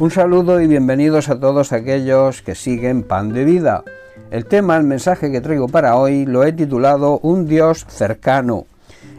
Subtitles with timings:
[0.00, 3.82] Un saludo y bienvenidos a todos aquellos que siguen Pan de Vida.
[4.30, 8.66] El tema, el mensaje que traigo para hoy lo he titulado Un Dios cercano.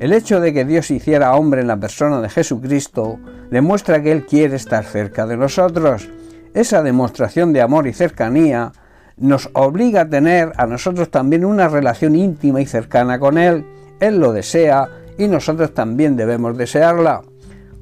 [0.00, 3.20] El hecho de que Dios hiciera hombre en la persona de Jesucristo
[3.52, 6.08] demuestra que Él quiere estar cerca de nosotros.
[6.54, 8.72] Esa demostración de amor y cercanía
[9.16, 13.64] nos obliga a tener a nosotros también una relación íntima y cercana con Él.
[14.00, 14.88] Él lo desea
[15.18, 17.22] y nosotros también debemos desearla.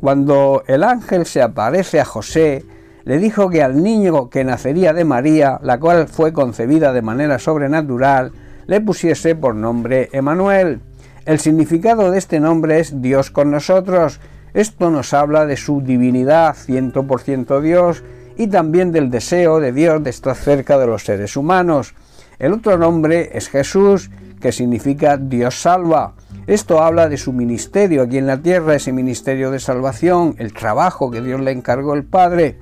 [0.00, 2.64] Cuando el ángel se aparece a José,
[3.10, 7.40] le dijo que al niño que nacería de María, la cual fue concebida de manera
[7.40, 8.30] sobrenatural,
[8.68, 10.78] le pusiese por nombre Emanuel.
[11.24, 14.20] El significado de este nombre es Dios con nosotros.
[14.54, 18.04] Esto nos habla de su divinidad, 100% Dios,
[18.36, 21.94] y también del deseo de Dios de estar cerca de los seres humanos.
[22.38, 24.08] El otro nombre es Jesús,
[24.40, 26.14] que significa Dios salva.
[26.46, 31.10] Esto habla de su ministerio aquí en la tierra, ese ministerio de salvación, el trabajo
[31.10, 32.56] que Dios le encargó el Padre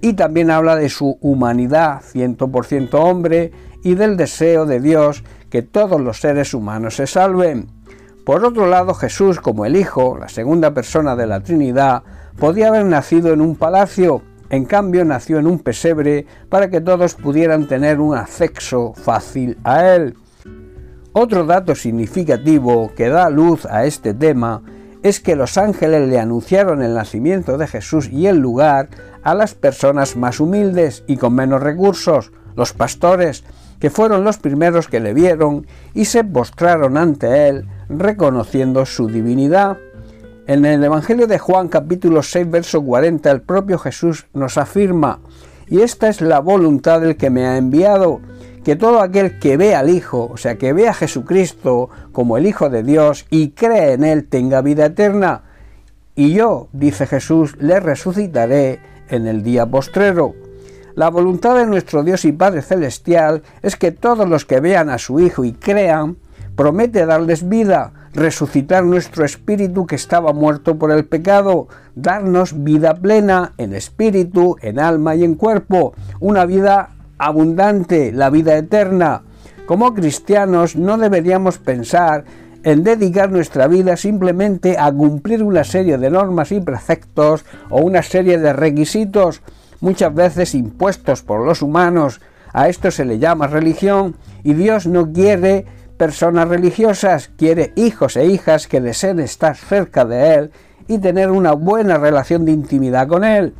[0.00, 3.52] y también habla de su humanidad, 100% hombre,
[3.82, 7.68] y del deseo de Dios que todos los seres humanos se salven.
[8.24, 12.02] Por otro lado, Jesús, como el Hijo, la segunda persona de la Trinidad,
[12.38, 17.14] podía haber nacido en un palacio, en cambio nació en un pesebre para que todos
[17.14, 20.16] pudieran tener un acceso fácil a él.
[21.12, 24.62] Otro dato significativo que da luz a este tema
[25.08, 28.88] es que los ángeles le anunciaron el nacimiento de Jesús y el lugar
[29.22, 33.44] a las personas más humildes y con menos recursos, los pastores,
[33.78, 39.78] que fueron los primeros que le vieron y se postraron ante él, reconociendo su divinidad.
[40.48, 45.20] En el Evangelio de Juan capítulo 6 verso 40 el propio Jesús nos afirma,
[45.68, 48.20] y esta es la voluntad del que me ha enviado,
[48.66, 52.46] que todo aquel que ve al Hijo, o sea, que ve a Jesucristo como el
[52.46, 55.44] Hijo de Dios y cree en Él, tenga vida eterna.
[56.16, 60.34] Y yo, dice Jesús, le resucitaré en el día postrero.
[60.96, 64.98] La voluntad de nuestro Dios y Padre Celestial es que todos los que vean a
[64.98, 66.16] su Hijo y crean,
[66.56, 73.52] promete darles vida, resucitar nuestro espíritu que estaba muerto por el pecado, darnos vida plena
[73.58, 79.22] en espíritu, en alma y en cuerpo, una vida abundante, la vida eterna.
[79.66, 82.24] Como cristianos no deberíamos pensar
[82.62, 88.02] en dedicar nuestra vida simplemente a cumplir una serie de normas y preceptos o una
[88.02, 89.40] serie de requisitos,
[89.80, 92.20] muchas veces impuestos por los humanos.
[92.52, 95.64] A esto se le llama religión y Dios no quiere
[95.96, 100.50] personas religiosas, quiere hijos e hijas que deseen estar cerca de Él
[100.88, 103.54] y tener una buena relación de intimidad con Él.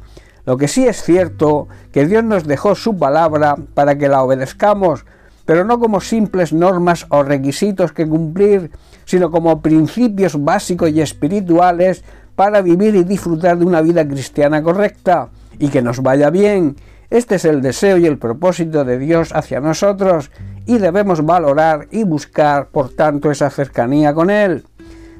[0.46, 5.04] Lo que sí es cierto, que Dios nos dejó su palabra para que la obedezcamos,
[5.44, 8.70] pero no como simples normas o requisitos que cumplir,
[9.04, 12.04] sino como principios básicos y espirituales
[12.36, 16.76] para vivir y disfrutar de una vida cristiana correcta y que nos vaya bien.
[17.10, 20.30] Este es el deseo y el propósito de Dios hacia nosotros
[20.64, 24.64] y debemos valorar y buscar, por tanto, esa cercanía con Él.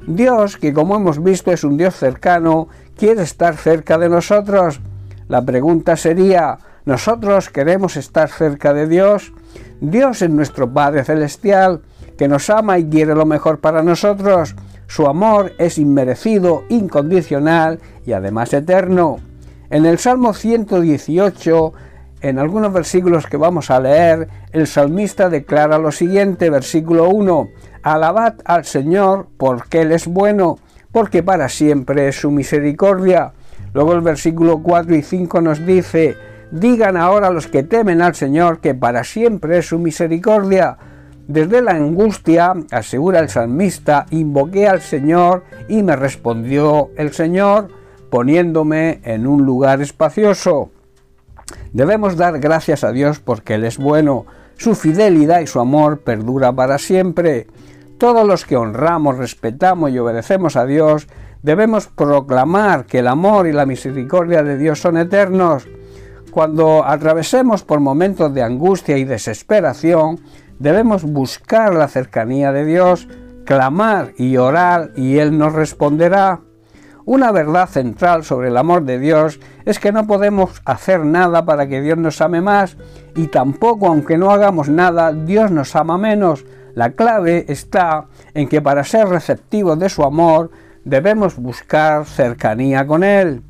[0.07, 4.79] Dios, que como hemos visto es un Dios cercano, quiere estar cerca de nosotros
[5.27, 9.33] la pregunta sería, ¿nosotros queremos estar cerca de Dios?
[9.81, 11.81] Dios es nuestro Padre Celestial,
[12.17, 14.55] que nos ama y quiere lo mejor para nosotros.
[14.87, 19.17] Su amor es inmerecido, incondicional y además eterno.
[19.69, 21.73] En el Salmo 118,
[22.21, 27.49] en algunos versículos que vamos a leer, el salmista declara lo siguiente, versículo 1,
[27.83, 30.57] Alabad al Señor porque Él es bueno,
[30.93, 33.33] porque para siempre es su misericordia
[33.77, 36.17] Luego el versículo 4 y 5 nos dice,
[36.49, 40.79] digan ahora los que temen al Señor que para siempre es su misericordia.
[41.27, 47.67] Desde la angustia, asegura el salmista, invoqué al Señor y me respondió el Señor
[48.09, 50.71] poniéndome en un lugar espacioso.
[51.71, 54.25] Debemos dar gracias a Dios porque Él es bueno,
[54.57, 57.45] su fidelidad y su amor perdura para siempre.
[57.99, 61.07] Todos los que honramos, respetamos y obedecemos a Dios
[61.41, 65.67] Debemos proclamar que el amor y la misericordia de Dios son eternos.
[66.31, 70.19] Cuando atravesemos por momentos de angustia y desesperación,
[70.59, 73.07] debemos buscar la cercanía de Dios,
[73.45, 76.41] clamar y orar y Él nos responderá.
[77.05, 81.67] Una verdad central sobre el amor de Dios es que no podemos hacer nada para
[81.67, 82.75] que Dios nos ame más
[83.15, 86.45] y tampoco aunque no hagamos nada, Dios nos ama menos.
[86.73, 90.51] La clave está en que para ser receptivos de su amor
[90.87, 93.43] debemos buscar cercanía con Él.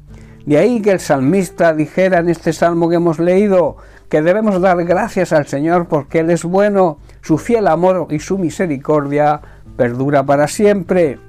[0.45, 3.77] De ahí que el salmista dijera en este salmo que hemos leído
[4.09, 8.37] que debemos dar gracias al Señor porque Él es bueno, su fiel amor y su
[8.37, 9.41] misericordia
[9.75, 11.19] perdura para siempre.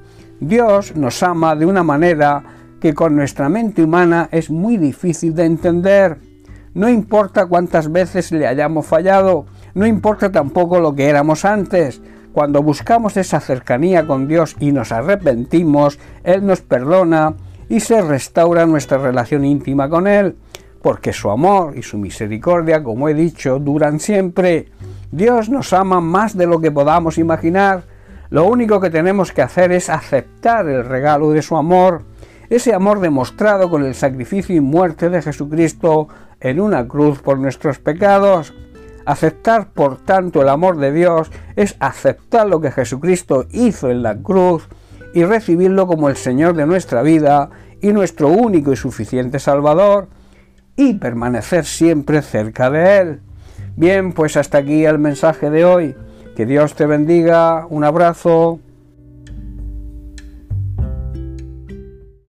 [0.41, 2.43] Dios nos ama de una manera
[2.81, 6.19] que con nuestra mente humana es muy difícil de entender.
[6.75, 12.01] No importa cuántas veces le hayamos fallado, no importa tampoco lo que éramos antes.
[12.39, 17.35] Cuando buscamos esa cercanía con Dios y nos arrepentimos, Él nos perdona
[17.69, 20.37] y se restaura nuestra relación íntima con Él,
[20.81, 24.69] porque su amor y su misericordia, como he dicho, duran siempre.
[25.11, 27.83] Dios nos ama más de lo que podamos imaginar.
[28.31, 32.05] Lo único que tenemos que hacer es aceptar el regalo de su amor,
[32.51, 36.07] ese amor demostrado con el sacrificio y muerte de Jesucristo
[36.39, 38.55] en una cruz por nuestros pecados.
[39.09, 44.19] Aceptar, por tanto, el amor de Dios es aceptar lo que Jesucristo hizo en la
[44.19, 44.69] cruz
[45.15, 47.49] y recibirlo como el Señor de nuestra vida
[47.81, 50.09] y nuestro único y suficiente Salvador
[50.77, 53.21] y permanecer siempre cerca de Él.
[53.77, 55.97] Bien, pues hasta aquí el mensaje de hoy.
[56.37, 57.65] Que Dios te bendiga.
[57.71, 58.61] Un abrazo.